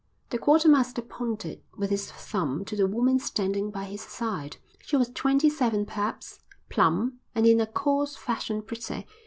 [0.31, 4.57] The quartermaster pointed with his thumb to the woman standing by his side.
[4.81, 6.39] She was twenty seven perhaps,
[6.69, 9.05] plump, and in a coarse fashion pretty.